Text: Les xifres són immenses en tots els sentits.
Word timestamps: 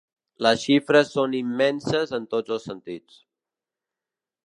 Les 0.45 0.63
xifres 0.67 1.11
són 1.17 1.35
immenses 1.41 2.17
en 2.19 2.27
tots 2.35 2.57
els 2.57 2.69
sentits. 2.71 3.25